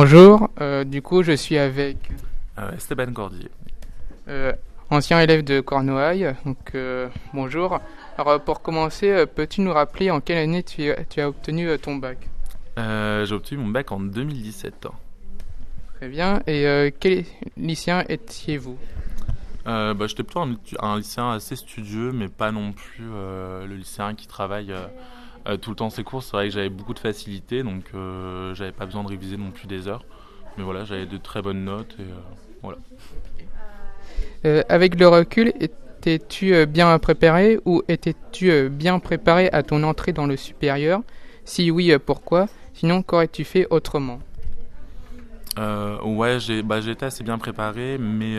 [0.00, 1.96] Bonjour, euh, du coup je suis avec
[2.56, 3.50] euh, Esteban Cordier.
[4.28, 4.52] Euh,
[4.90, 6.76] ancien élève de Cornouailles, donc
[7.34, 7.80] bonjour.
[8.16, 12.18] Alors pour commencer, peux-tu nous rappeler en quelle année tu, tu as obtenu ton bac?
[12.76, 14.86] J'ai obtenu mon bac en 2017.
[15.96, 17.24] Très bien, et quel
[17.56, 18.78] lycéen étiez-vous?
[19.64, 20.46] Bah, J'étais plutôt
[20.78, 24.72] un, lycéen assez studieux, mais pas non plus le lycéen qui travaille
[25.48, 28.54] euh, tout le temps ses cours, c'est vrai que j'avais beaucoup de facilité, donc euh,
[28.54, 30.04] j'avais pas besoin de réviser non plus des heures.
[30.56, 32.16] Mais voilà, j'avais de très bonnes notes et euh,
[32.62, 32.78] voilà.
[34.68, 40.36] avec le recul, étais-tu bien préparé ou étais-tu bien préparé à ton entrée dans le
[40.36, 41.00] supérieur?
[41.44, 42.46] Si oui, pourquoi?
[42.74, 44.20] Sinon, qu'aurais-tu fait autrement?
[46.04, 48.36] Ouais, j'ai bah, été assez bien préparé, mais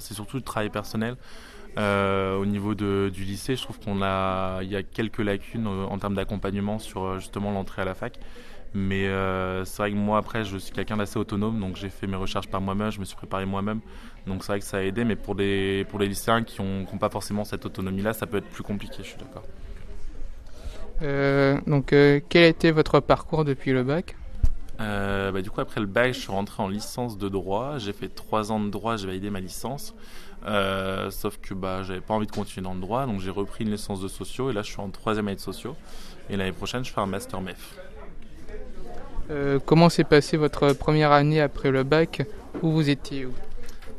[0.00, 1.16] c'est surtout le travail personnel.
[1.76, 5.66] Euh, au niveau de, du lycée, je trouve qu'on a, il y a quelques lacunes
[5.66, 8.18] euh, en termes d'accompagnement sur euh, justement l'entrée à la fac.
[8.76, 9.04] Mais
[9.64, 12.48] c'est vrai que moi, après, je suis quelqu'un d'assez autonome, donc j'ai fait mes recherches
[12.48, 13.78] par moi-même, je me suis préparé moi-même.
[14.26, 16.98] Donc c'est vrai que ça a aidé, mais pour les, pour les lycéens qui n'ont
[16.98, 19.44] pas forcément cette autonomie-là, ça peut être plus compliqué, je suis d'accord.
[21.68, 21.86] donc
[22.28, 24.16] quel a été votre parcours depuis le bac?
[24.78, 27.78] Bah, Du coup, après le bac, je suis rentré en licence de droit.
[27.78, 29.94] J'ai fait trois ans de droit, j'ai validé ma licence.
[30.46, 33.64] Euh, sauf que bah, j'avais pas envie de continuer dans le droit, donc j'ai repris
[33.64, 35.74] une licence de sociaux et là je suis en troisième année de sociaux.
[36.28, 37.78] Et l'année prochaine, je fais un master MEF.
[39.30, 42.26] Euh, comment s'est passée votre première année après le bac?
[42.62, 43.30] Où vous étiez euh,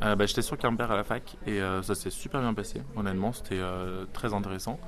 [0.00, 3.60] bah, J'étais sur Quimper à la fac et ça s'est super bien passé, honnêtement, c'était
[4.12, 4.78] très intéressant.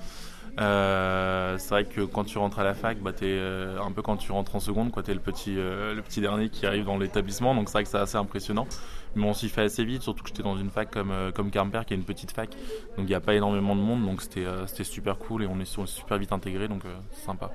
[0.56, 3.40] c'est vrai que quand tu rentres à la fac, bah, es
[3.82, 6.98] un peu quand tu rentres en seconde, tu es le petit, dernier qui arrive dans
[6.98, 8.66] l'établissement, donc c'est vrai que c'est assez impressionnant.
[9.14, 11.50] Mais on s'y fait assez vite, surtout que j'étais dans une fac comme, euh, comme
[11.50, 12.50] qui est une petite fac.
[12.96, 15.58] Donc il n'y a pas énormément de monde, donc c'était euh, super cool et on
[15.60, 17.50] est super vite intégré, donc euh, c'est sympa.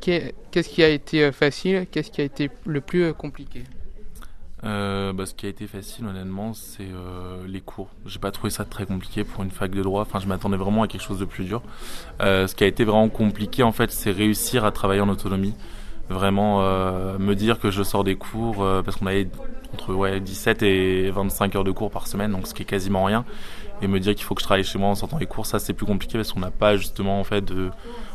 [0.00, 1.86] Qu'est-ce qui a été facile?
[1.90, 3.64] Qu'est-ce qui a été le plus compliqué?
[4.66, 6.88] Bah, ce qui a été facile, honnêtement, c'est
[7.46, 7.88] les cours.
[8.06, 10.02] J'ai pas trouvé ça très compliqué pour une fac de droit.
[10.02, 11.62] Enfin, je m'attendais vraiment à quelque chose de plus dur.
[12.20, 15.54] ce qui a été vraiment compliqué, en fait, c'est réussir à travailler en autonomie
[16.08, 19.28] vraiment euh, me dire que je sors des cours euh, parce qu'on avait
[19.74, 23.04] entre ouais, 17 et 25 heures de cours par semaine donc ce qui est quasiment
[23.04, 23.24] rien
[23.82, 25.58] et me dire qu'il faut que je travaille chez moi en sortant les cours ça
[25.58, 27.70] c'est plus compliqué parce qu'on n'a pas justement en fait de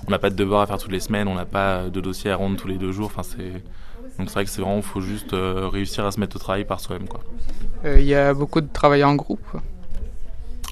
[0.07, 2.31] on n'a pas de devoirs à faire toutes les semaines on n'a pas de dossiers
[2.31, 3.61] à rendre tous les deux jours enfin c'est
[4.17, 6.65] donc c'est vrai que c'est vraiment faut juste euh, réussir à se mettre au travail
[6.65, 7.21] par soi-même quoi.
[7.83, 9.57] Il y a beaucoup de travail en groupe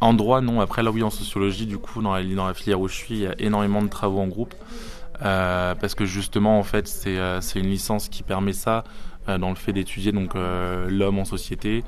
[0.02, 0.62] en droit non.
[0.62, 3.16] Après là oui en sociologie du coup dans la, dans la filière où je suis
[3.16, 4.54] il y a énormément de travaux en groupe.
[5.22, 8.86] Euh, parce que justement en fait c'est euh, une licence qui permet ça
[9.28, 11.84] euh, dans le fait d'étudier donc l'homme en société.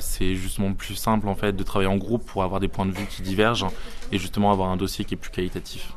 [0.00, 2.92] C'est justement plus simple en fait de travailler en groupe pour avoir des points de
[2.92, 3.68] vue qui divergent
[4.12, 5.92] et justement avoir un dossier qui est plus qualitatif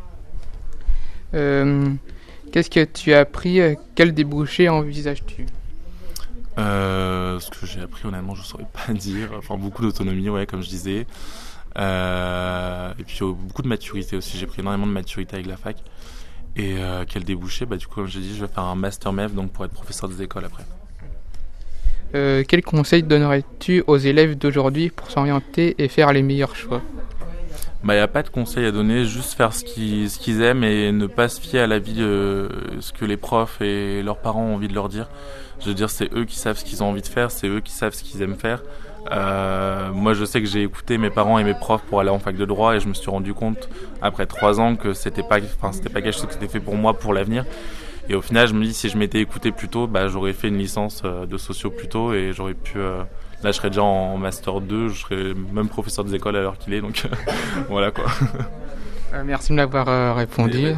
[2.52, 3.60] qu'est-ce que tu as appris
[3.96, 5.46] quel débouché envisages-tu
[6.58, 9.30] ce que j'ai appris honnêtement je saurais pas dire.
[9.36, 11.08] Enfin beaucoup d'autonomie ouais comme je disais.
[11.78, 14.38] Et puis beaucoup de maturité aussi.
[14.38, 15.78] J'ai pris énormément de maturité avec la fac.
[16.56, 17.66] Et euh, quel débouché.
[17.66, 19.72] Bah, Du coup, comme j'ai dit, je vais faire un master MEF donc pour être
[19.72, 20.64] professeur des écoles après.
[22.14, 26.82] Euh, quel conseil donnerais-tu aux élèves d'aujourd'hui pour s'orienter et faire les meilleurs choix?
[27.84, 30.42] Bah, il n'y a pas de conseil à donner, juste faire ce qu'ils, ce qu'ils
[30.42, 32.50] aiment et ne pas se fier à l'avis de
[32.80, 35.10] ce que les profs et leurs parents ont envie de leur dire.
[35.60, 37.60] Je veux dire, c'est eux qui savent ce qu'ils ont envie de faire, c'est eux
[37.60, 38.62] qui savent ce qu'ils aiment faire.
[39.12, 42.20] Euh, moi, je sais que j'ai écouté mes parents et mes profs pour aller en
[42.20, 43.68] fac de droit et je me suis rendu compte
[44.02, 46.76] après trois ans que c'était pas, enfin, c'était pas quelque chose qui était fait pour
[46.76, 47.46] moi pour l'avenir.
[48.10, 50.50] Et au final, je me dis si je m'étais écouté plus tôt, bah, j'aurais fait
[50.50, 52.78] une licence euh, de sociaux plus tôt et j'aurais pu.
[52.78, 53.04] Euh,
[53.44, 56.58] là, je serais déjà en master 2, je serais même professeur des écoles à l'heure
[56.58, 57.08] qu'il est, donc
[57.70, 58.06] voilà quoi.
[59.26, 60.76] merci de m'avoir répondu.